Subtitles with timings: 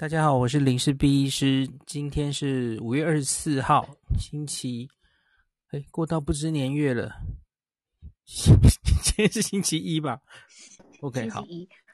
[0.00, 1.68] 大家好，我是林氏 B 医师。
[1.84, 3.86] 今天是五月二十四号，
[4.18, 4.88] 星期，
[5.72, 7.12] 哎，过到不知年月了。
[8.24, 10.18] 今天是星期一吧
[11.02, 11.44] ？OK，好，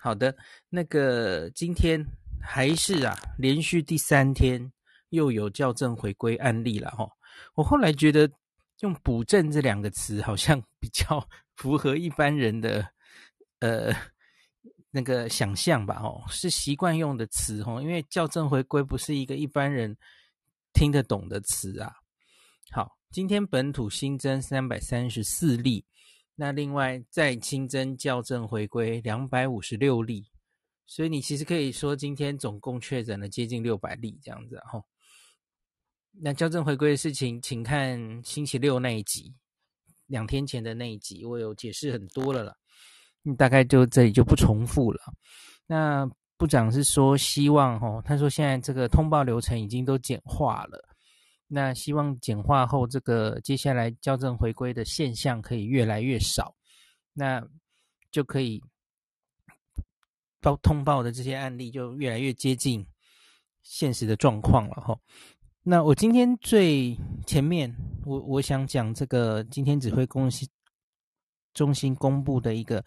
[0.01, 0.33] 好的。
[0.69, 2.01] 那个今天
[2.41, 4.73] 还是啊，连续第三天
[5.09, 7.09] 又有校正回归案例了哈。
[7.57, 8.31] 我后来觉得
[8.83, 12.89] 用“补正”这两个词好像比较 符合一般人的
[13.59, 13.93] 呃。
[14.97, 19.95] 那个想象吧，哦，是习惯用的词，哦，因为校正回归不是一个一般人
[20.73, 21.93] 听得懂的词啊。
[22.71, 25.85] 好，今天本土新增三百三十四例，
[26.35, 30.31] 那另外再新增校正回归两百五十六例，
[30.87, 34.83] 所以你其实可以说今天总共确诊了接近六百例这样子，哈。
[36.13, 39.35] 那校正回归的事情，请看星期六那一集，
[40.07, 42.57] 两天前的那一集，我有解释很多了啦。
[43.35, 45.01] 大概就这里就不重复了。
[45.67, 50.79] 那部长是说希望哦，他说现在这个通报流程已经都简化了，
[51.49, 56.55] 那希望简化后，这个接下来校正回归的现象可以越来越少，
[57.15, 57.43] 那
[58.11, 58.63] 就可以
[60.41, 62.87] 报通报的这些案例就越来越接近
[63.63, 64.97] 现实的状况了哈。
[65.63, 70.49] 那我今天最前面，我我想讲这个今天指挥中心
[71.55, 72.85] 中心公布的一个。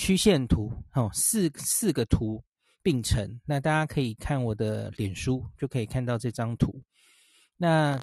[0.00, 2.42] 曲线图哦，四四个图
[2.82, 6.82] 并成，那大家可以看我的脸书，就可以看到这张图。
[7.58, 8.00] 那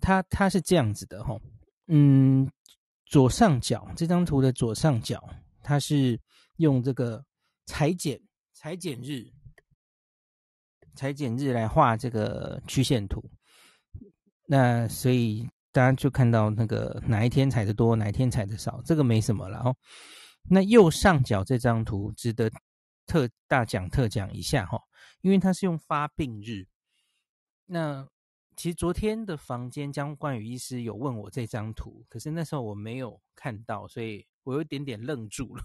[0.00, 1.36] 它它是这样子的哈，
[1.88, 2.48] 嗯，
[3.06, 5.28] 左上角这张图的左上角，
[5.64, 6.16] 它是
[6.58, 7.24] 用这个
[7.66, 8.20] 裁剪
[8.54, 9.26] 裁剪日
[10.94, 13.20] 裁剪日来画这个曲线图。
[14.46, 19.74] 那所以大家就看到那个哪一天采的多，哪一天采的少，这个没什么了哦。
[20.50, 22.50] 那右上角这张图值得
[23.06, 24.80] 特大讲特讲一下哈，
[25.20, 26.66] 因为它是用发病日。
[27.66, 28.08] 那
[28.56, 35.62] 其实昨天的房间江冠宇医师有问我这张图，可是那时候我没有看到，所以我有点点愣住了。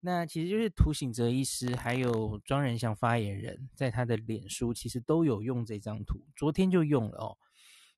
[0.00, 7.38] 那其实就是涂醒哲医师还有庄仁祥发言人，在他的脸书其实都有用这张图，昨天就用了哦。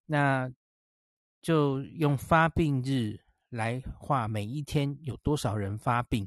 [0.07, 0.53] 那
[1.41, 3.21] 就用发病日。
[3.53, 6.27] 来画每一天有多少人发病，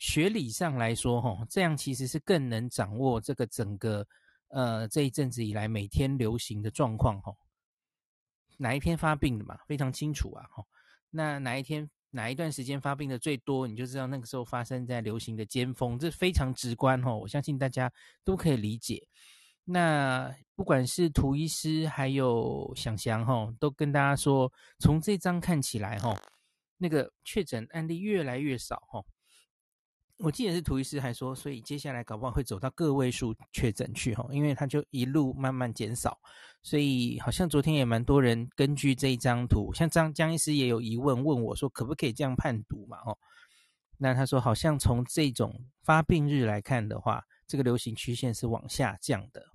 [0.00, 4.04] 学理上来说，哈，这样其实是更能掌握这个整个
[4.48, 7.32] 呃这一阵子以来每天流行的状况，哈，
[8.56, 10.66] 哪一天发病的嘛，非常清楚啊，吼，
[11.10, 17.92] 那哪一天哪一段时间发病的最多，你就知道那个时候发生在流行的尖峰，这非常直观，哈，我相信大家
[18.24, 19.06] 都可以理解。
[19.64, 26.16] 那不管是涂医师还有想翔，哈，都跟大家说，从这张看起来，哈。
[26.78, 29.00] 那个确诊案例越来越少哈，
[30.18, 36.18] 我记得是涂医师还说，所以接下来搞不好会走到个位数确诊去哈，因为他就一路慢慢减少，
[36.60, 42.98] 所以好像昨天也蛮多人根据这一张图，像张江医师也有疑问问我说，可不可以这样判读嘛？
[43.06, 43.16] 哦，
[43.98, 49.51] 那他说好像从这种发病日来看的话，这个流行曲线是往下降的。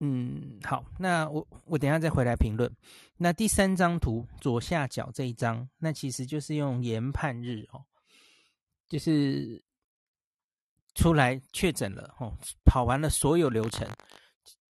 [0.00, 2.70] 嗯，好，那我我等下再回来评论。
[3.16, 7.84] 那第三张图左下角这一张，那其实就是用研判日哦，
[8.88, 9.64] 就是
[10.94, 12.32] 出来确诊了哦，
[12.64, 13.88] 跑完了所有流程，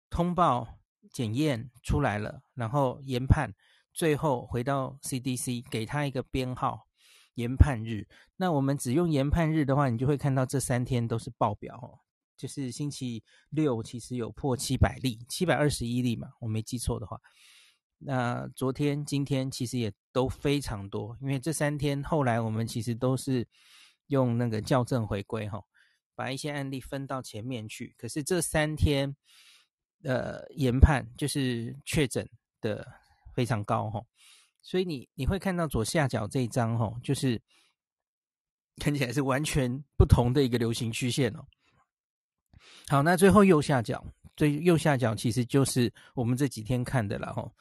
[0.09, 0.79] 通报
[1.11, 3.51] 检验出来了，然后研判，
[3.94, 6.88] 最后回到 CDC 给他一个编号，
[7.33, 8.07] 研判日。
[8.38, 12.00] 那我们只用研判日的话，你就会看到这三天都是爆表哦。
[12.38, 17.20] 就是星期六，其实有破七百例，七百二十一例嘛，我没记错的话。
[18.00, 23.48] 那昨天、今天其实也都非常多，因为这三天后来我们其实都是
[24.06, 25.64] 用那个校正回归哈，
[26.14, 27.96] 把一些案例分到前面去。
[27.98, 29.16] 可是这三天
[30.04, 32.30] 呃研判就是确诊
[32.62, 32.88] 的
[33.34, 34.00] 非常高哈，
[34.62, 37.42] 所以你你会看到左下角这一张哈，就是
[38.75, 41.44] 看起来是完全不同的一个流行曲线哦。
[42.89, 44.01] 好，那最后右下角，
[44.38, 47.51] 最右下角其实就是我们这几天看的了哈，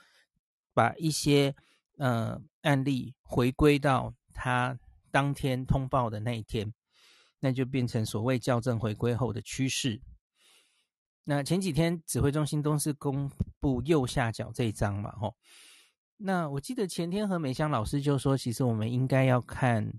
[0.72, 1.52] 把一些
[1.98, 4.78] 呃案例回归到他
[5.10, 6.72] 当天通报的那一天，
[7.40, 10.00] 那就变成所谓校正回归后的趋势。
[11.24, 15.34] 那前几天指挥中心都是公布右下角这一张嘛，吼，
[16.18, 19.92] 那我记得前天何美香老师就说，其实我们应该要看。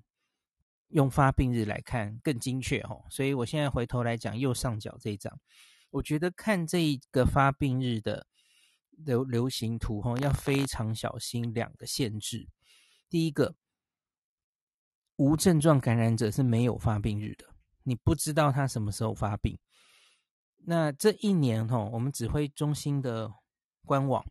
[0.89, 5.37] 用发病日来看更精确哦，所以我现在回头来讲右上角这一张，
[5.89, 8.25] 我觉得看这个发病日的
[8.91, 12.47] 流流行图哈，要非常小心两个限制。
[13.09, 13.55] 第一个，
[15.17, 17.45] 无症状感染者是没有发病日的，
[17.83, 19.57] 你不知道他什么时候发病。
[20.65, 23.31] 那这一年哈，我们指挥中心的
[23.85, 24.25] 官网，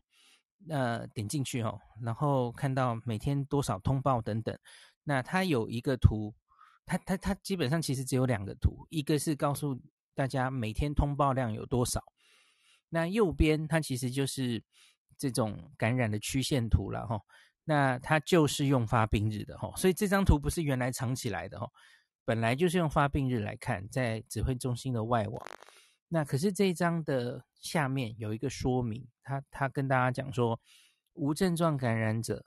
[0.69, 4.57] 呃，点进去哈，然后看到每天多少通报等等。
[5.03, 6.35] 那它有一个图，
[6.87, 9.79] 它它它基本上其实只有两个图，一个是告诉
[10.15, 12.01] 大家每天通报量有多少，
[12.89, 14.63] 那右边它其实就是
[15.17, 17.21] 这种感染的曲线图了哈。
[17.65, 21.69] 那它就是用发病日的哈，所以这张图不是原来藏起来的哈，
[22.23, 25.45] 本来就是用发病日来看，在指挥中心的外网。
[26.07, 30.57] 那可是这一张的下面有一个说明，他他跟大家讲说，
[31.11, 32.45] 无症状感染者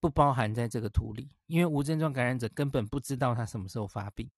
[0.00, 4.30] 不包含在这个图里，因为无症状感染者根本不知道他什么时候发病。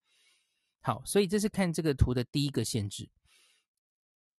[0.80, 3.08] 好，所以这是看这个图的第一个限制，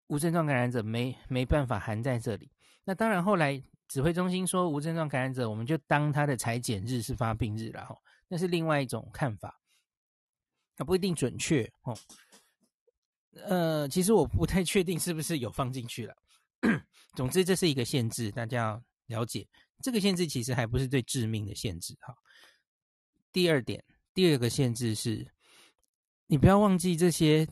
[0.07, 2.51] 无症状感染者没没办法含在这里。
[2.85, 7.99] 那当然后来指挥中心说无症状感染者，我们就当他的裁剪日是发病日了哈，
[8.29, 9.61] 那是另外一种看法，
[10.77, 11.99] 那不一定准确哦。
[13.45, 16.17] 呃，其实我不太确定是不是有放进去了。
[17.15, 19.47] 总之，这是一个限制，大家要了解。
[19.83, 22.17] 这个限制其实还不是最致命的限制哈。
[23.33, 25.33] 第二点，第二个限制是，
[26.27, 27.49] 你不要忘记这些。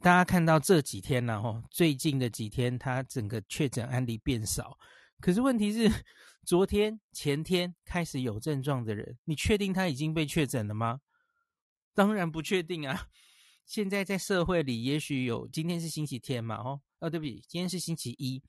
[0.00, 4.78] 大家看到这几天呢哈，最近的几天，它整个确诊案例变少。
[5.18, 6.04] 可是问题是，
[6.46, 11.00] 昨天、前天开始有症状的人，你确定他已经被确诊了吗？
[11.94, 13.08] 当然不确定啊。
[13.66, 18.40] 现在在社会里，也许有今天是星期天嘛，哦，哦，对不起，今天是星期一。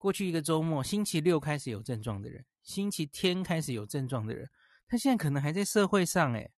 [0.00, 4.48] 过去一个周末，星期六开始有症状的人，星期天开始有症状的人，
[4.88, 6.50] 他现在可能还在社会上，诶，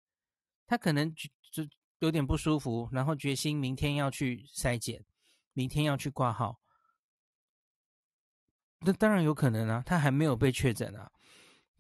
[0.65, 1.69] 他可能就就
[1.99, 5.05] 有点不舒服，然后决心明天要去筛检，
[5.55, 6.61] 明天要去挂号。
[8.85, 11.11] 那当然有可能啊，他还没有被确诊啊。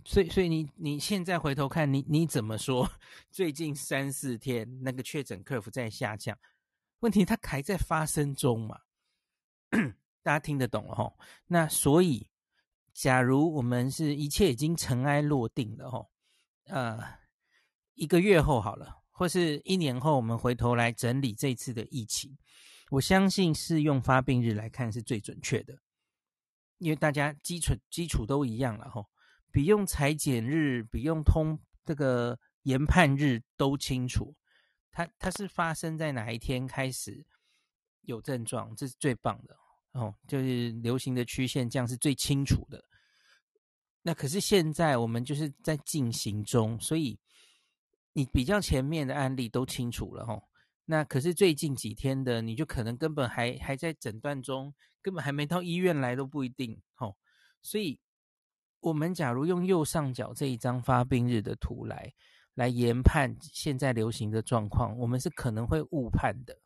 [0.04, 2.90] 所以，所以你你现在回头看你你怎么说？
[3.30, 6.36] 最近三四天那个确诊 curve 在下降，
[6.98, 8.80] 问题它还在发生中嘛？
[10.22, 11.18] 大家听得懂了吼？
[11.46, 12.28] 那所以，
[12.92, 16.10] 假如我们是一切已经尘埃落定了吼，
[16.66, 17.00] 呃，
[17.94, 22.36] 一个月后好了，或是一年后，我们回头来整理这次的疫情，
[22.90, 25.76] 我相信是用发病日来看是最准确的，
[26.78, 29.08] 因为大家基础基础都一样了吼。
[29.50, 34.34] 比用裁剪日，比用通这个研判日都清楚，
[34.90, 37.26] 它它是发生在哪一天开始
[38.02, 39.54] 有症状，这是最棒的
[39.92, 42.84] 哦，就是流行的曲线这样是最清楚的。
[44.02, 47.18] 那可是现在我们就是在进行中，所以
[48.12, 50.42] 你比较前面的案例都清楚了哦。
[50.84, 57.16] 那可是最近几天的，你就可能根本还还在诊断中，根本还没到医院来都不一定哦，
[57.60, 58.00] 所以。
[58.84, 62.12] 我们假如用右上角这一张发病日的图来
[62.54, 66.58] 来研判现在流行的状况，我们是可能会误判的。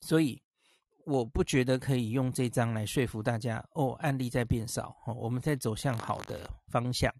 [0.00, 0.42] 所以
[1.06, 7.10] 我不觉得可以用这张来说服大家哦，案例在变少，哦，我们在走向好的方向。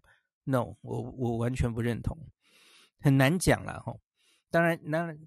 [0.43, 2.15] No，我我完全不认同，
[2.99, 3.93] 很难讲了哈。
[4.51, 5.17] 当然，当然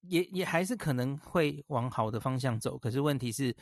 [0.00, 3.56] 也也还是可能会往好的方向走，可是问题是。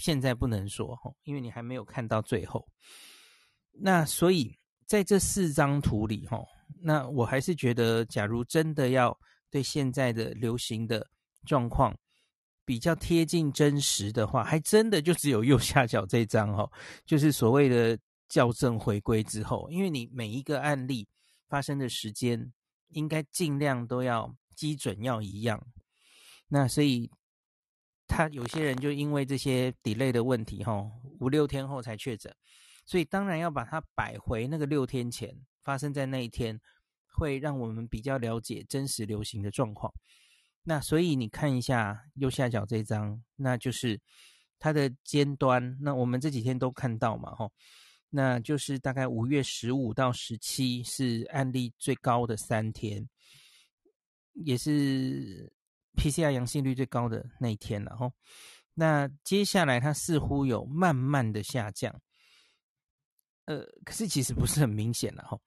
[0.00, 2.64] 现在不能说哈，因为你还没有看到最后。
[3.72, 4.56] 那所以
[4.86, 6.38] 在这四张图里哈，
[6.80, 9.18] 那我还是觉得，假如真的要
[9.50, 11.04] 对现在的流行的
[11.46, 11.92] 状况
[12.68, 16.70] 比较贴近真实的话， 还真的就只有右下角这张哈，
[17.06, 17.98] 就是所谓的
[18.28, 21.08] 校正回归之后，因为你每一个案例
[21.48, 22.52] 发生的时间
[22.88, 25.66] 应该尽量都要基准要一样。
[26.48, 27.10] 那所以。
[28.10, 30.82] 他有些人就因为这些 delay 的问题，哈，
[31.20, 32.34] 五六天后才确诊，
[32.86, 36.58] 所以当然要把它摆回那个六天前发生在那一天，
[37.18, 39.92] 会让我们比较了解真实流行的状况。
[40.68, 43.98] 那所以你看一下右下角这张，那就是
[44.58, 45.78] 它的尖端。
[45.80, 47.50] 那我们这几天都看到嘛，吼，
[48.10, 53.08] 那就是大概五月十五到十七是案例最高的三天，
[54.34, 55.50] 也是。
[55.96, 58.12] PCR 阳性率最高的那一天了吼，
[58.74, 61.92] 那接下来它似乎有慢慢的下降，
[63.46, 65.42] 呃，可是其实不是很明显了吼。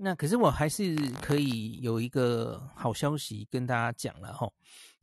[0.00, 4.50] 那可是我还是可以有一个好消息跟大家讲了哈，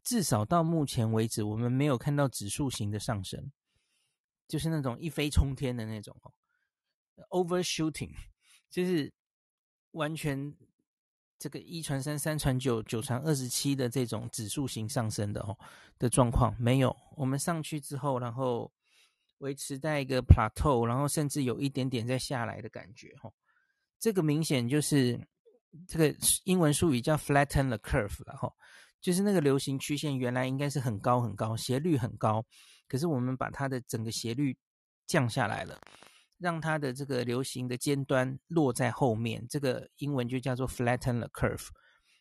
[0.03, 3.51] 至少到目前为止，我们没有看到指数型的上升，
[4.47, 6.31] 就是那种一飞冲天的那种哦
[7.29, 8.11] ，overshooting，
[8.71, 9.13] 就是
[9.91, 10.55] 完全。
[11.37, 15.55] 这个一传三，三传九，九传二十七的这种指数型上升的哦
[15.99, 18.71] 的状况没有，我们上去之后，然后
[19.39, 23.29] 维持在一个 plateau，然后甚至有一点点在下来的感觉哈。
[24.05, 25.19] 这个明显就是
[25.87, 28.53] 这个英文术语叫 flatten the curve 了哈，
[29.01, 32.45] 就是那个流行曲线原来应该是很高很高，斜率很高，
[32.87, 34.55] 可是我们把它的整个斜率
[35.07, 35.81] 降下来了，
[36.37, 41.69] 让它的这个流行的尖端落在后面，这个英文就叫做 flatten the curve。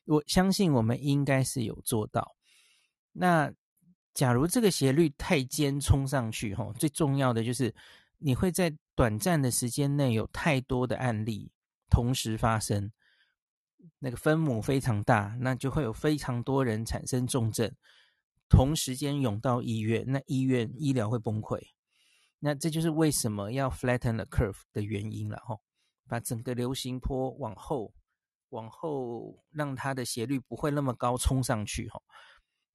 [0.06, 2.34] 我相信我们应该是有做到。
[3.12, 3.52] 那
[4.14, 7.74] 假如这个斜率太尖冲上去，哈，最重要的就是
[8.16, 11.50] 你会在短暂的时间内有太多的案例
[11.94, 12.90] 同时发生，
[14.00, 17.72] 那个分母非常大，那就会有非常多人产生重症，
[18.48, 21.60] 同时间涌到医院，那医院医疗会崩溃。
[22.40, 25.56] 那这就是为什么要 flatten the curve 的原因了，哈，
[26.08, 27.94] 把整个流行坡往后。
[28.50, 32.00] 往后让它的斜率不会那么高，冲上去哈。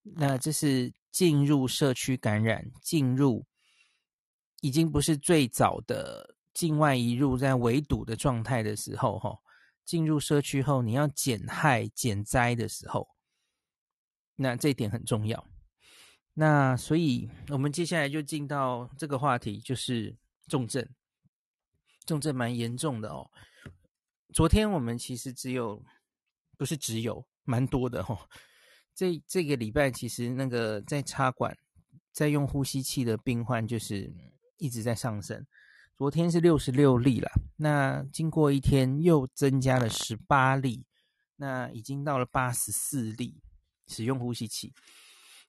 [0.04, 3.46] 那这是进入社区感染，进入
[4.60, 9.40] 已经不是最早的境外移入在围堵的状态的时候哈。
[9.86, 13.08] 进入社区后，你要减害减灾的时候，
[14.36, 15.48] 那这一点很重要。
[16.34, 20.18] 那所以我们接下来就进到这个话题，就是
[20.50, 20.86] 重症，
[22.06, 23.32] 重症蛮严重的哦。
[24.34, 25.82] 昨天我们其实只有，
[26.58, 28.20] 不是只有，蛮多的哦。
[28.94, 31.58] 这这个礼拜其实那个在插管、
[32.12, 34.14] 在用呼吸器的病患就是
[34.58, 35.48] 一直在上升。
[36.00, 40.86] 昨天是六十六例了，那经过一天又增加了十八例，
[41.36, 43.38] 那已经到了八十四例
[43.88, 44.74] 使用呼吸器。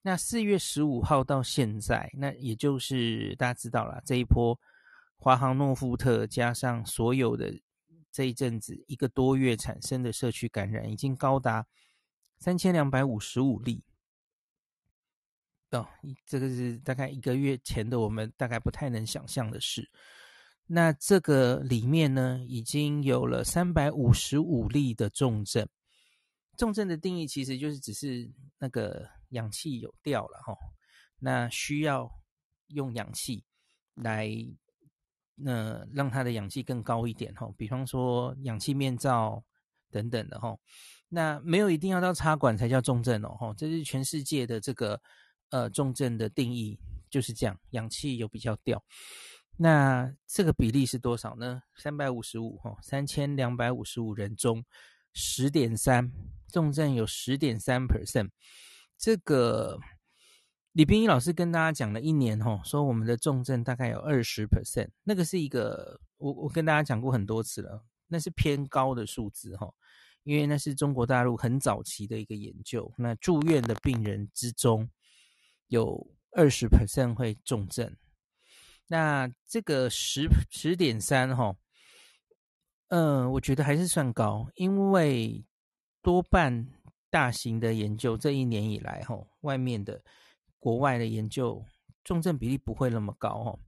[0.02, 4.58] 那四月十五号到现在，那也就是大家知道了，这一波
[5.18, 7.54] 华航诺富特加上所有的。
[8.10, 11.64] 这一阵子一个多月产生的社区感染已经高达
[12.40, 13.84] 三千两百五十五例，
[15.70, 15.86] 哦，
[16.26, 19.88] 这个是大概一个月前的我们大概不太能想象的事。
[20.72, 25.68] 那这个里面呢，已经有了三百五十五例的重症。
[26.56, 30.54] 重症的定义其实就是只是那个氧气有掉了哈，
[31.18, 32.10] 那需要
[32.68, 33.44] 用氧气
[33.94, 34.30] 来。
[35.42, 39.42] 那让它的氧气更高一点哈，比方说氧气面罩
[39.90, 40.54] 等等的哈。
[41.08, 45.00] 那没有一定要到插管才叫重症哦哈，这是全世界的这个
[45.48, 48.84] 呃重症的定义就是这样，氧气有比较掉。
[49.62, 51.62] 那这个比例是多少呢？
[51.76, 54.64] 三百五十五哈，三千两百五十五人中
[55.12, 56.10] 十点三
[56.48, 58.30] 重症有十点三 percent，
[58.96, 59.78] 这个。
[60.72, 69.68] 李冰一老师跟大家讲了一年哈，说我们的重症大概有二十 percent，那个是一个我我跟大家讲过很多次了，那是偏高的数字哈，
[70.22, 74.88] 因为那是中国大陆很早期的一个研究，那住院的病人之中
[75.66, 77.92] 有二十 percent 会重症，
[78.90, 81.54] 那这个十十点三哈，
[82.88, 85.46] 嗯，我觉得还是算高，因为
[86.02, 86.66] 多半
[87.08, 90.02] 大型的研究这一年以来哈，外面的。
[90.62, 91.64] 国外的研究
[92.04, 93.58] 重症比例不会那么高哦，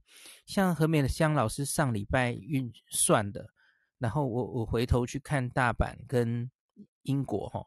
[0.45, 3.49] 像何美香老师上礼拜运算的，
[3.97, 6.51] 然后我我回头去看大阪跟
[7.01, 7.65] 英国哈，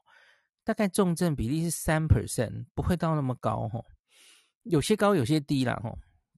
[0.62, 3.82] 大概重症比例是三 percent，不会到那么高哈，
[4.62, 5.92] 有些高有些低啦哈，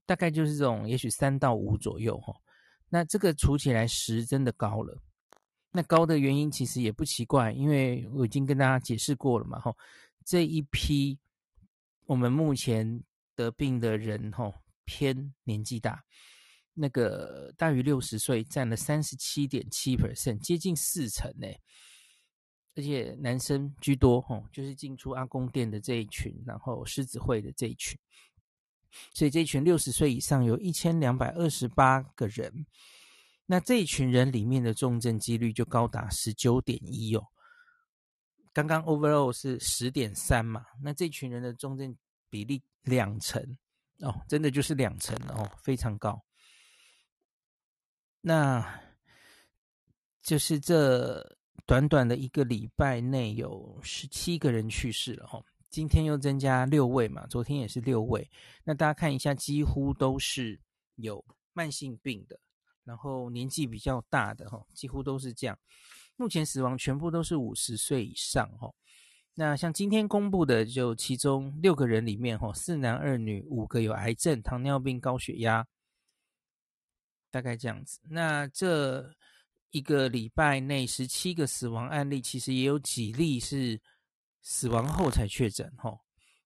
[0.09, 2.33] 大概就是这种，也许三到五左右哈，
[2.89, 4.97] 那这个除起来十真的高了，
[5.71, 9.71] 那高的原因其实也不奇怪，因为我已经跟大家解释过了嘛哈，
[10.25, 11.19] 这一批。
[12.07, 13.03] 我们目前
[13.35, 14.51] 得病的人，吼
[14.83, 16.03] 偏年纪大，
[16.73, 21.47] 那个大于六十岁占了三十七点七 percent，接近四成呢。
[22.75, 27.95] 而且男生居多，吼就是进出阿公店的这一群，然后狮子会的这一群，
[29.13, 32.65] 所以这一群六十岁以上有一千两百二十八个人，
[33.45, 37.23] 那这一群人里面的重症几率就高达十九点一哦。
[38.51, 41.95] 刚刚 overall 是十点三嘛，那这群人的重症
[42.29, 43.41] 比例两成
[43.99, 46.21] 哦，真的就是两成哦，非常高。
[48.21, 48.81] 那
[50.21, 58.29] 就是这短短的一个礼拜内有十七个人去世了哈，今天又增加六位嘛，昨天也是六位。
[58.63, 60.59] 那大家看一下，几乎都是
[60.95, 61.23] 有
[61.53, 62.39] 慢性病的，
[62.83, 65.57] 然后年纪比较大的哈，几乎都是这样。
[66.15, 68.69] 目前死亡全部都是五十岁以上哈，
[69.33, 75.65] 那像今天公布的，就其中六个人里面哈，四男二女，五个有癌症、糖尿病、高血压，
[77.31, 77.99] 大概这样子。
[78.09, 79.09] 那这
[79.71, 83.79] 一个礼拜内十七个死亡案例，其实也有几例是
[84.41, 85.99] 死亡后才确诊哈，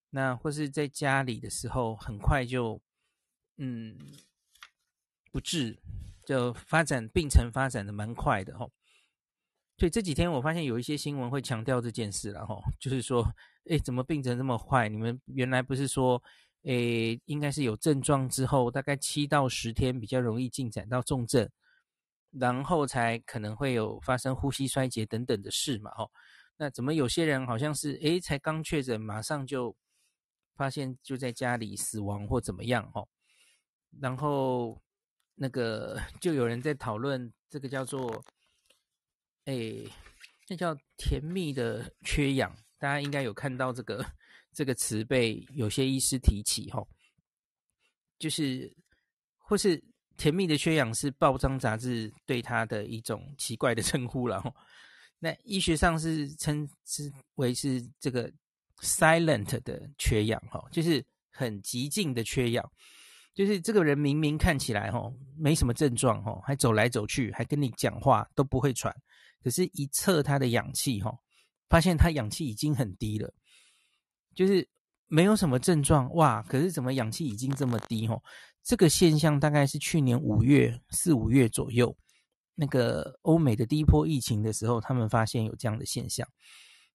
[0.09, 2.81] 那或是在家里的时候很快就
[3.57, 3.97] 嗯
[5.31, 5.79] 不治，
[6.25, 8.67] 就发展病程发展的蛮快的哈。
[9.77, 13.27] 所以这几天我发现有一些新闻会强调这件事了哈，就是说，
[13.69, 14.87] 哎，怎么病程这么快？
[14.87, 16.21] 你们原来不是说，
[16.63, 21.49] 哎，应该是有症状之后，大概七到十天比较容易进展到重症，
[22.31, 25.89] 然后才可能会有发生呼吸衰竭等等的事嘛？
[25.91, 26.07] 哈，
[26.57, 29.75] 那怎么有些人好像是，哎，才刚确诊，马上就
[30.55, 32.91] 发现就在家里死亡或怎么样？
[32.91, 33.05] 哈，
[33.99, 34.81] 然后
[35.35, 38.23] 那个就有人在讨论这个叫做。
[39.45, 39.73] 哎，
[40.47, 44.05] 那叫甜蜜的缺氧，大家应该有看到这个
[44.53, 46.81] 这个词被有些医师提起哈，
[48.17, 48.73] 就是
[49.37, 49.83] 或是
[50.15, 54.49] 甜蜜的缺氧是报章杂志对它的一种奇怪的称呼了哈。
[55.23, 58.29] 那医学上是称之为是这个
[58.81, 61.01] silent 的缺氧哈，就是
[61.31, 62.71] 很极静的缺氧，
[63.33, 68.93] 就是这个人明明看起来哈没什么症状哈，还走来走去，还跟你讲话都不会喘。
[69.41, 71.17] 可是，一测他的氧气，哈，
[71.69, 73.33] 发现他氧气已经很低了，
[74.35, 74.67] 就是
[75.07, 76.41] 没有什么症状，哇！
[76.43, 78.21] 可是怎么氧气已经这么低，哈？
[78.61, 81.95] 这个现象大概是去年五月四五月左右，
[82.55, 86.27] 那个欧美的第一波疫情的时候，他们发现有这样的现象。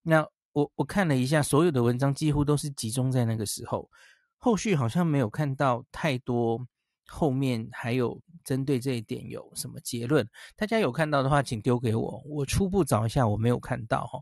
[0.03, 3.91] 那我我看了一下，所有的文章几乎都是集中在那个时候，
[4.37, 6.67] 后续好像没有看到太多。
[7.11, 10.29] 后面还有针对这一点有什么结论？
[10.55, 12.23] 大家有看到的话，请丢给我。
[12.27, 14.21] 我初步找一下，我没有看到哈。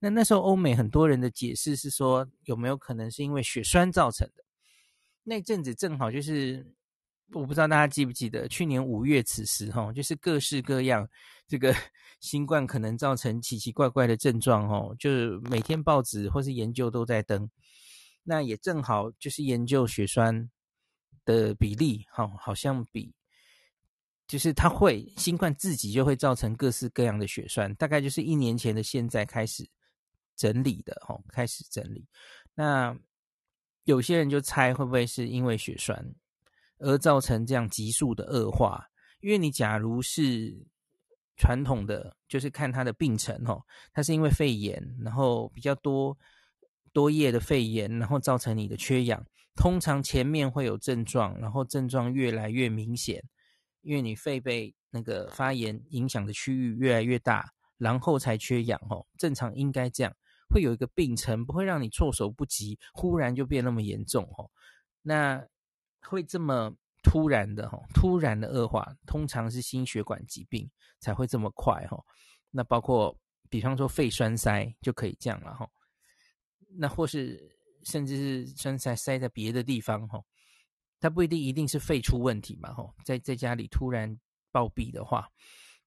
[0.00, 4.42] 那那时候欧美很多人的解释是说，有没有可能是因为血栓造成的？
[5.22, 6.74] 那阵子正好就是，
[7.32, 11.08] 我不知道大家记不记得，去年五月此时哈，就是各式各样
[11.48, 11.74] 这个
[12.20, 17.50] 新冠可能造成奇奇怪怪的症状哦，就是每天报纸或是研究都在登。
[18.22, 20.50] 那也正好就是研究血栓。
[21.26, 23.10] 的比例，好，好像比
[24.26, 29.66] 就是它会新冠自己就会造成各式各样的血栓，大概就是一年前的现在开始
[30.36, 32.06] 整理的，哈，开始整理。
[32.54, 32.94] 那
[33.84, 36.14] 有些人就猜会不会是因为血栓
[36.78, 38.86] 而造成这样急速的恶化？
[39.20, 40.66] 因为你假如是
[41.36, 46.16] 传统的，就是看他的病程，哦，他是因为肺炎，然后比较多
[46.92, 49.26] 多叶的肺炎，然后造成你的缺氧。
[49.56, 53.22] 通常前面会有症状，然后症状越来越明显，
[53.82, 59.06] 因为你肺被那个发炎影响的区域越来越大，然后才缺氧哦。
[59.16, 60.12] 正常应该这样，
[60.50, 64.50] 会有一个病程，不会让你措手不及，忽然就变那么严重哦。
[65.02, 65.46] 那
[66.06, 72.02] 会这么突然的哈，突然的恶化，通常是心血管疾病才会这么快哈。
[72.50, 73.16] 那包括
[73.48, 75.68] 比方说肺栓塞就可以这样了哈。
[76.78, 77.52] 那或是。
[77.86, 80.18] 甚至是栓塞塞在别的地方，哈，
[81.00, 84.18] 它不一定一定是肺出问题嘛，哈，在在家里突然
[84.50, 85.28] 暴毙的话，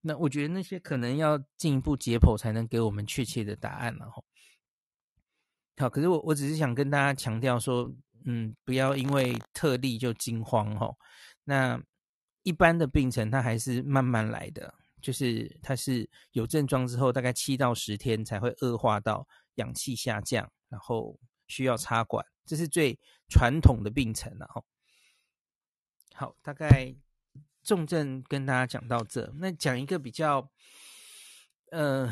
[0.02, 4.22] 那我觉得那些可能要进一步解剖才能给我们确切的答案了，哈。
[5.78, 7.92] 好，可是我我只是想跟大家强调说，
[8.26, 10.96] 嗯，不要因为特例就惊慌，哦。
[11.44, 11.82] 那
[12.44, 21.20] 一般的病程它还是慢慢来的，就是它是有症状之后，大概七到十天才会恶化到氧气下降，然后。
[21.50, 23.00] 需要插管，这是最
[23.30, 24.62] 传统的病程了哈。
[26.14, 26.94] 好，大概
[27.64, 30.52] 重症跟大家讲到这，那讲一个比较，
[31.72, 32.12] 呃，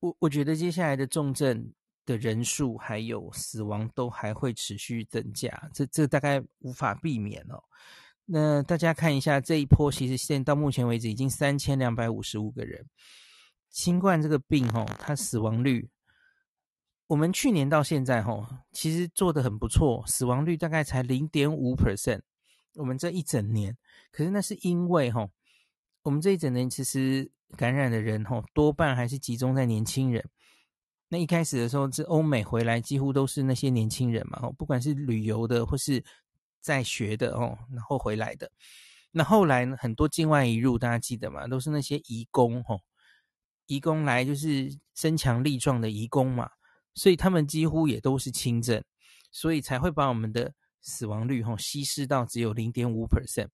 [0.00, 7.62] 我我觉得接下来的重症的人数还有死亡都还会持续增加，这这大概无法避免哦。
[8.24, 12.86] 那大家看一下这一波，其实现在到目前为止已经三千两百五十五个人，
[13.70, 15.88] 新冠这个病哦，它死亡率。
[17.08, 22.22] 我们去年到现在，吼，其实做得很不错，死亡率大概才零点五 percent。
[22.74, 23.76] 我们这一整年，
[24.10, 25.30] 可是那是因为，吼，
[26.02, 30.24] 我们这一整年其实感染的人，吼，多半还是集中在年轻人。
[31.12, 36.02] 那一开始的时候，这欧美回来几乎都是那些年轻人嘛，吼，不管是旅游的或是
[36.58, 38.50] 在学的，哦，然后回来的。
[39.10, 41.46] 那后来呢，很多境外移入，大家记得吗？
[41.46, 42.80] 都是那些移工，吼，
[43.66, 46.48] 移工来就是身强力壮的移工嘛。
[46.94, 48.82] 所以他们几乎也都是轻症，
[49.30, 53.48] 所以才会把我们的死亡率吼稀释到只有零点五 percent。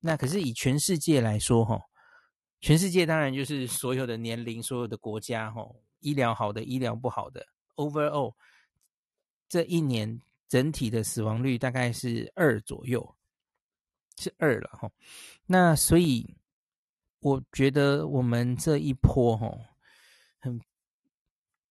[0.00, 1.82] 那可是以全世界来说吼，
[2.62, 8.34] 全世界当然就是所有的年龄、所有的国家吼，医疗好的、医疗不好的，overall
[9.48, 13.16] 这一年整体的死亡率大概是二左右，
[14.18, 14.90] 是二了哈。
[15.46, 16.36] 那所以
[17.20, 19.56] 我觉得我们这一波哈
[20.38, 20.60] 很。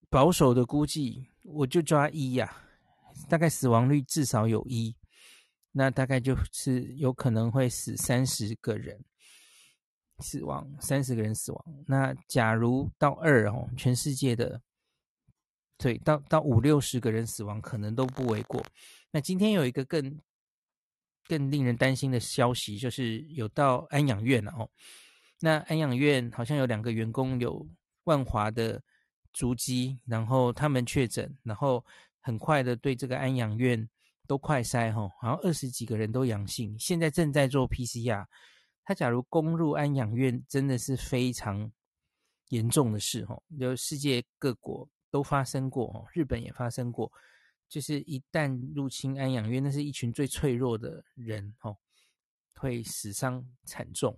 [0.10, 2.64] 保守的估计，我就抓一呀、
[3.28, 4.96] 大概死亡率至少有一，
[5.74, 9.04] 那大概就是有可能会死三十个人。
[10.20, 11.66] 死亡，三十个人死亡。
[11.86, 14.60] 那假如到二哦，全世界的
[15.78, 18.64] 对，到到五六十个人死亡，可能都不为过。
[19.12, 20.20] 那今天有一个更
[21.28, 24.68] 更令人担心的消息，就是有到安养院了哦。
[25.40, 27.68] 那安养院好像有两个员工有
[28.06, 28.82] 万华的
[29.34, 31.86] 足迹，然后他们确诊，然后
[32.22, 33.88] 很快的对这个安养院
[34.26, 38.26] 都快筛哈，好像二十几个人都阳性，现在正在做 PCR。
[38.88, 41.70] 他假如攻入安养院，真的是非常
[42.48, 43.38] 严重的事哈。
[43.60, 47.12] 就世界各国都发生过，日本也发生过，
[47.68, 51.76] 就是一旦入侵安养院，那是一群最脆弱的人哦，
[52.56, 54.18] 会死伤惨重。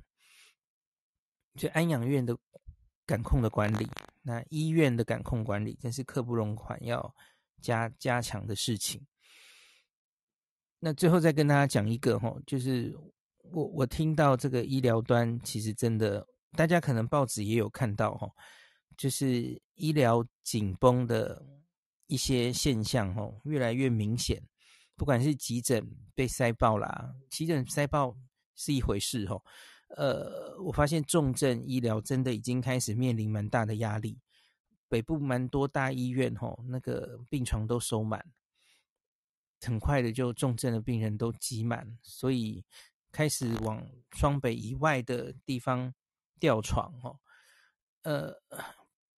[1.56, 2.38] 就安养院的
[3.08, 3.90] 感控的管理，
[4.22, 7.16] 那医院的感控管理，真是刻不容缓，要
[7.60, 9.04] 加加强的事情。
[10.78, 12.96] 那最后再跟大家讲一个哈，就是。
[13.52, 18.30] 我我听到这个医疗端，其实真的，大家可能报纸也有看到哈，
[18.98, 21.46] 就是医疗紧绷的
[22.08, 24.42] 一些现象哈，越来越明显。
[24.96, 28.16] 不管是急诊被塞爆啦，急诊塞爆
[28.56, 29.42] 是一回事哈，
[29.96, 34.20] 呃，我发现重症医疗真的已经开始面临蛮大的压力。
[34.88, 38.26] 北部蛮多大医院哈，那个病床都收满，
[39.62, 42.64] 很快的就重症的病人都挤满，所以。
[43.12, 45.94] 开始往双北以外的地方
[46.40, 47.20] 调床哦，
[48.04, 48.34] 呃，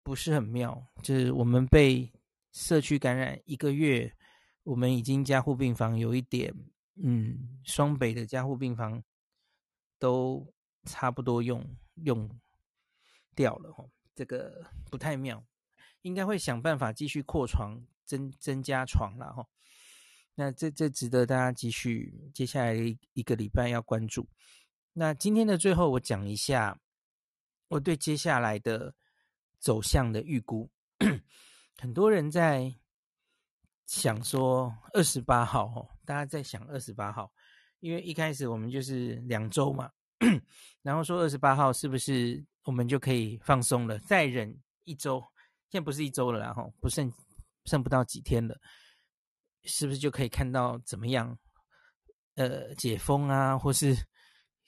[0.04, 0.86] 不是很妙。
[1.04, 2.12] 就是我们被
[2.52, 4.14] 社区感染一个月，
[4.64, 6.54] 我们已经加护病房有一点，
[6.96, 9.04] 嗯，双北的加护病房
[10.00, 10.54] 都
[10.86, 11.64] 差不多用
[11.96, 12.30] 用
[13.36, 15.44] 掉了哦，这个不太妙，
[16.02, 19.48] 应该会想办法继续扩床，增增加床了哈。
[20.42, 22.74] 那这这值得大家继续接下来
[23.14, 24.28] 一个礼拜要关注。
[24.92, 26.76] 那今天的最后，我讲一下
[27.68, 28.92] 我对接下来的
[29.60, 30.68] 走向的预估。
[31.78, 32.74] 很多人在
[33.86, 37.32] 想说二十八号哦，大家在想二十八号，
[37.80, 39.92] 因为一开始我们就是两周嘛，
[40.82, 44.00] 然后说二十八号是不是我们就可以放松了？
[44.00, 45.24] 再忍一周，
[45.70, 47.14] 现在不是一周了，然后不剩
[47.66, 48.60] 剩不到几天了。
[49.64, 51.38] 是不是就可以看到怎么样？
[52.36, 53.96] 呃，解封啊，或是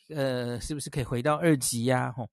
[0.10, 2.12] 呃，是不是可以回到二级呀？
[2.12, 2.30] 吼，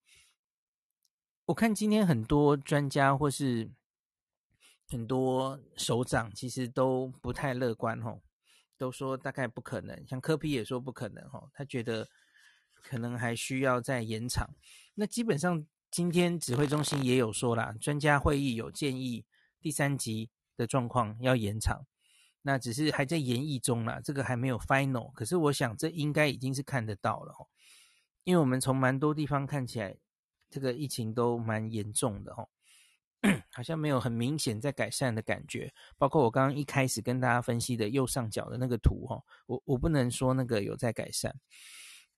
[1.47, 3.71] 我看今天很多专家或是
[4.89, 8.21] 很多首长其实都不太乐观，吼，
[8.77, 10.05] 都说大概不可能。
[10.07, 12.09] 像柯 P 也说不可能，吼，他觉得
[12.83, 14.51] 可能还需要再延长。
[14.95, 19.25] 那基本上今天指挥中心也有说啦，专家会议有建议
[19.61, 21.87] 第三级的状况要延长。
[22.43, 25.13] 那只是还在研议中啦，这个还没有 final。
[25.13, 27.47] 可是我想这应该已经是看得到了哦，
[28.25, 29.97] 因为我们从蛮多地方看起来，
[30.49, 32.49] 这个疫情都蛮严重的哦，
[33.53, 35.71] 好像没有很明显在改善的感觉。
[35.99, 41.35] 包括我刚刚一开始跟大家分析的右上角的那个图哈，我我不能说那个有在改善。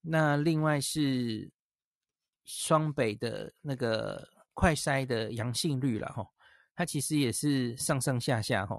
[0.01, 1.51] 那另外是
[2.45, 6.25] 双北的那个快筛的阳性率了哈，
[6.75, 8.77] 它其实也是上上下下哈。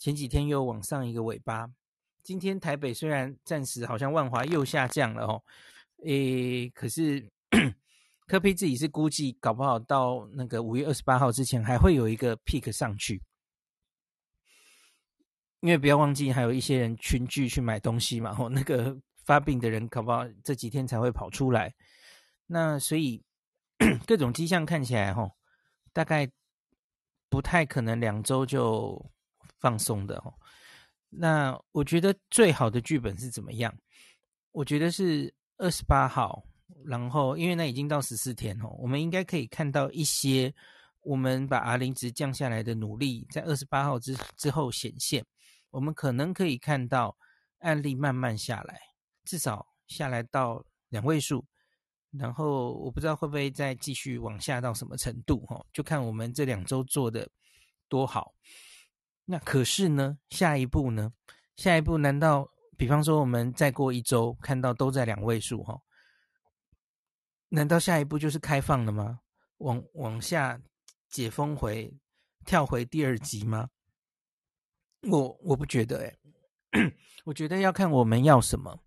[0.00, 1.70] 前几天又往上一个尾巴，
[2.22, 5.44] 今天台北虽然暂时好像万华又下降了哦，
[6.06, 7.30] 诶，可是
[8.26, 13.22] 柯 P 自己是估计，搞不好到那个五月二十八号之前还会有一个 peak 上去，
[15.60, 21.74] 因为不要忘记还有一些人群聚去买东西嘛，吼，那个发病的人搞不好这几天才会跑出来，
[22.46, 23.22] 那所以
[24.06, 25.30] 各种迹象看起来吼，
[25.92, 26.26] 大概
[27.28, 29.12] 不太可能两周就。
[29.60, 30.34] 放松的哦，
[31.08, 33.72] 那我觉得最好的剧本是怎么样？
[34.52, 36.42] 我觉得是二十八号，
[36.84, 40.52] 然后因为那已经到十四天哦，我们应该可以看到一些
[41.02, 45.24] 我们把 R 零值降下来的努力，在二十八号之之后显现。
[45.70, 47.16] 我们可能可以看到
[47.60, 48.80] 案例慢慢下来，
[49.24, 51.46] 至少下来到两位数，
[52.10, 57.28] 然后我不知道会不会再继续往下到什么程度哦，就看我们这两周做的
[57.88, 58.34] 多好。
[59.30, 61.12] 那可是呢，下一步呢？
[61.54, 65.80] 下一步难道，比方说我们再过一周看到都在两位数哈？
[67.50, 69.20] 难道下一步就是开放了吗？
[69.58, 70.60] 往往下
[71.08, 71.96] 解封回，
[72.44, 73.68] 跳回第二级吗？
[75.02, 76.18] 我我不觉得诶，
[77.24, 78.82] 我觉得要看我们要什么，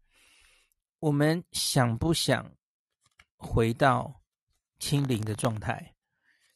[0.99, 2.53] 我们想不想
[3.37, 4.21] 回到
[4.77, 5.95] 清零的状态？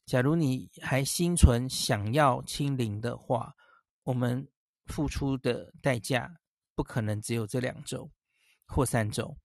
[0.05, 3.53] 假如你还心存想要清零的话。
[4.07, 4.47] 我们
[4.85, 6.33] 付出的代价
[6.75, 8.09] 不可能只有这两周
[8.65, 9.37] 或三周，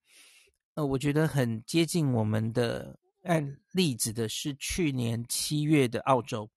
[0.75, 6.49] 呃，我觉得很接近我们的案例指的是去年七月的澳洲。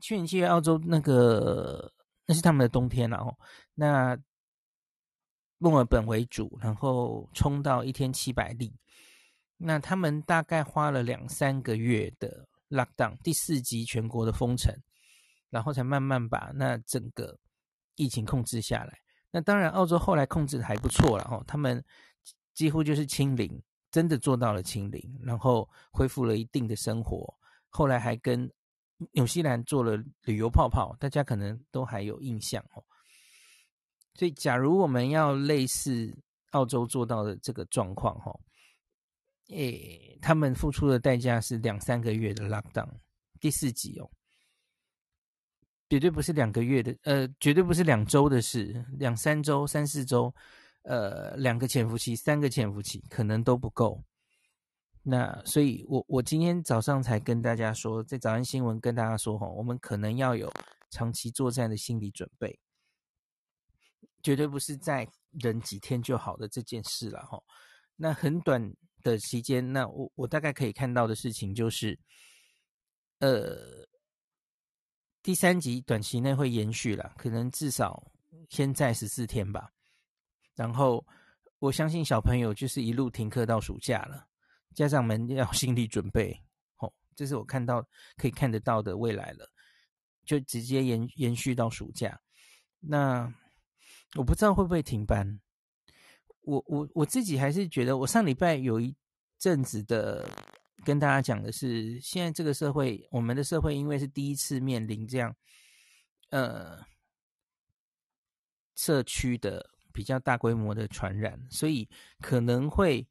[0.00, 1.92] 去年七月澳洲那个
[2.24, 3.36] 那是他们的冬天了哦。
[3.74, 4.16] 那
[5.58, 8.72] 墨尔本为主，然后冲到一天七百例。
[9.56, 14.72] 那他们大概花了两三个月的 lockdown，第四级全国的封城，
[15.50, 17.38] 然后才慢慢把那整个
[17.96, 18.98] 疫情控制下来。
[19.30, 21.84] 那当然，澳洲后来控制的还不错了哈，他们
[22.54, 27.32] 几乎就是清零，真的做到了清零，然后恢复了一定的生活。
[27.68, 28.50] 后来还跟
[29.12, 32.82] 纽西兰做了旅游泡泡，大家可能都还有印象哦。
[34.14, 36.16] 所以，假如我们要类似
[36.50, 38.38] 澳洲做到的这个状况哈。
[39.50, 42.88] 诶，他们付出的代价是两三个月的 lockdown，
[43.40, 44.08] 第四级哦，
[45.90, 50.34] 绝对不是两个月的，呃，绝对不是两周的事，两三周、三四周，
[50.84, 54.02] 呃，两个潜伏期、三个潜伏期可能都不够。
[55.02, 60.50] 那所以我，我今天早上才跟大家说，在早安新闻跟大家说，哈，我们可能要有
[60.88, 62.58] 长期作战的心理准备，
[64.22, 67.42] 绝对不是在忍几天就好的这件事了，哈。
[67.96, 68.72] 那很短。
[69.02, 71.98] 的期间，那我我大概可以看到的事情就是，
[73.20, 73.88] 呃，
[75.22, 78.02] 第三级短期内会延续了，可能至少
[78.48, 79.70] 先在十四天吧。
[80.54, 81.04] 然后
[81.58, 84.26] 我相信小朋友就是一路停课到暑假了，
[84.74, 86.38] 家长们要心理准备，
[86.78, 89.50] 哦，这是我看到可以看得到的未来了，
[90.24, 92.18] 就直接延延续到暑假。
[92.78, 93.32] 那
[94.16, 95.40] 我不知道会不会停班。
[96.40, 98.96] 我我我自己还是觉得，我上礼拜有一
[99.38, 100.26] 阵子的
[100.84, 105.36] 跟大家讲的是，现在这个社会，我们的社会因为是第一次面临这样，
[106.30, 106.84] 呃，
[108.74, 111.88] 社区的比较大规模的传染，所以
[112.20, 113.06] 可能会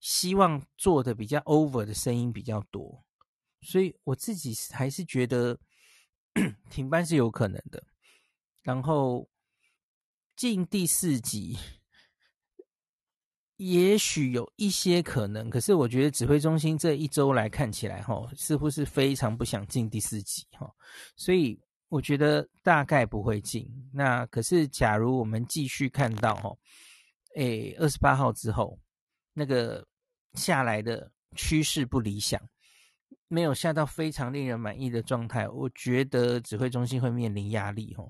[0.00, 3.04] 希望做的比较 over 的声音比较多，
[3.60, 5.58] 所以我自己还是觉得
[6.70, 7.84] 停班是有可能的，
[8.62, 9.28] 然后
[10.34, 11.56] 进第四级。
[13.60, 20.66] 也许有一些可能，可是我觉得指挥中心这一周来看起来，哈，似乎是非常不想进第四级，哈，
[21.14, 23.70] 所以我觉得大概不会进。
[23.92, 26.56] 那可是，假如我们继续看到，哈，
[27.36, 28.78] 诶，二十八号之后，
[29.34, 29.86] 那个
[30.32, 32.40] 下来的趋势不理想，
[33.28, 38.04] 没有下到非常令人满意的状态，我觉得指挥中心会面临压力，哈，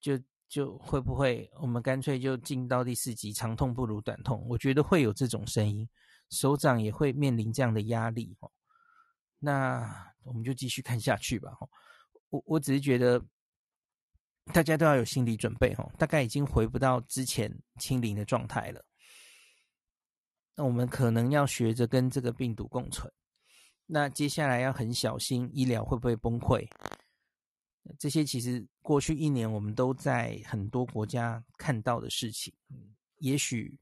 [0.00, 0.18] 就。
[0.48, 4.46] 就会不会我们干脆就进到第四级，长痛不如短痛？
[4.48, 5.88] 我觉得会有这种声音，
[6.30, 8.50] 首长也会面临这样的压力哦。
[9.38, 11.50] 那我们就继续看下去吧。
[12.30, 13.22] 我我只是觉得
[14.52, 18.84] 大家都要有心理准备哦，大概已经回不到之前清零的状态了。
[20.54, 23.12] 那我们可能要学着跟这个病毒共存。
[23.84, 26.66] 那接下来要很小心，医疗会不会崩溃？
[27.98, 32.52] 这些其实过去一年我们都在很多国家看到的事情，
[33.18, 33.78] 也许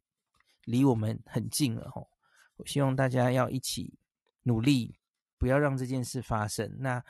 [0.65, 2.09] 离我们很近了吼。
[2.57, 3.99] 我希望大家要一起
[4.43, 4.97] 努力，
[5.39, 6.71] 不要让这件事发生。
[6.79, 7.05] 那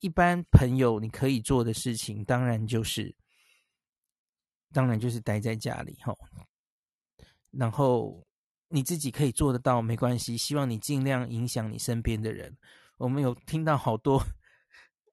[0.00, 3.14] 一般朋友你可以做的事情，当然就是，
[4.72, 6.18] 当然就是待在家里吼。
[7.50, 8.24] 然后
[8.68, 12.56] 你自己可以做得到没关系，希望你尽量影响你身边的人。
[12.96, 14.22] 我们有听到好多。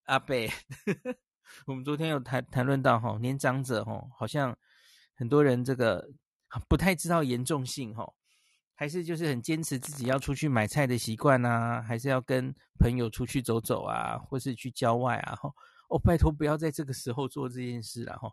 [0.08, 0.36] 阿伯，
[1.68, 4.58] 我们昨天有谈谈论到哈，年长者哈，好像
[5.16, 6.10] 很多人这个
[6.70, 8.14] 不太知道严重性哈，
[8.74, 15.54] 还是就是很坚持自己要出去买菜的习惯啊，还是要跟朋友出去走走啊，或是去郊外啊哈。
[15.90, 18.32] 哦，拜托不要在这个时候做这件事了哈，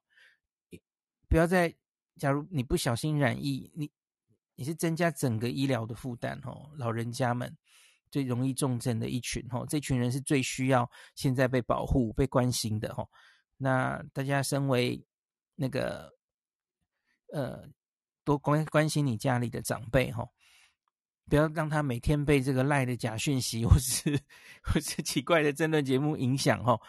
[1.29, 1.75] 不要在，
[2.17, 3.91] 假如你不小心染疫，你
[4.55, 7.57] 你是增加整个医疗的负担哦，老人家们。
[8.15, 13.11] 最容易重症的一群吼，这群人是最需要现在被保护、被关心的吼。
[13.57, 15.05] 那大家身为
[15.57, 16.15] 那个
[17.33, 17.69] 呃，
[18.23, 20.31] 多关关心你家里的长辈吼，
[21.29, 24.17] 不要让他每天被这个赖的假讯息或是
[24.63, 26.81] 或是奇怪的争论节目影响吼。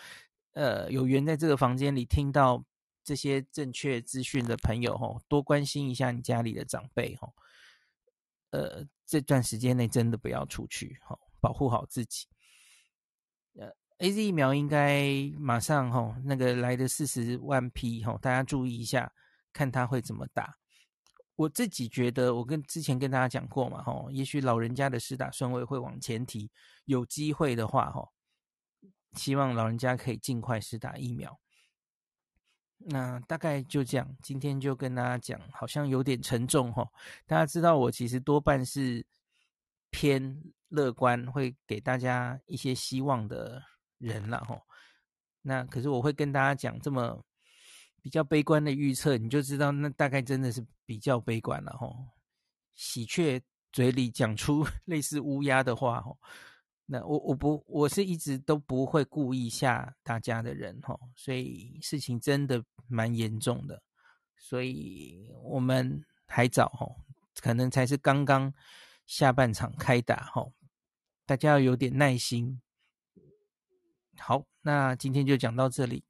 [0.53, 2.63] 呃，有缘在这个房间里听到
[3.03, 7.33] 这些正确资讯的朋友吼，多关心一下你家里的长辈吼。
[8.51, 12.25] 呃，这段时间内真的不要出去，好，保护好自己。
[13.53, 19.11] 呃，AZ 疫苗应该马上哈，那个来的四十万批哈，大家注意一下，
[19.53, 20.55] 看他会怎么打。
[21.35, 26.49] 我自己觉得，我跟之前跟大家讲过嘛，哈，也许老人家的施打顺位会往前提，
[26.85, 28.09] 有机会的话，哈，
[29.13, 31.39] 希望老人家可以尽快施打疫苗。
[32.77, 36.87] 那大概就这样，今天就跟大家讲，好像有点沉重哈。
[37.25, 39.05] 大家知道我其实多半是
[39.89, 43.63] 偏乐观，会给大家一些希望的
[43.97, 44.61] 人了吼。
[45.41, 47.23] 那可是我会跟大家讲这么
[48.01, 51.95] 比较悲观的预测，你就知道那大概真的是比较悲观了吼。
[52.75, 56.19] 喜鹊嘴里讲出 类似乌鸦的话吼。
[56.87, 63.81] 那我我不我是一直都不会故意吓大家的人吼，所以事情真的蛮严重的，
[64.37, 66.95] 所以我们还早吼，
[67.41, 68.53] 可能才是刚刚
[69.07, 70.53] 下半场开打吼，
[71.25, 72.61] 大家要有点耐心。
[74.17, 76.03] 好，那今天就讲到这里。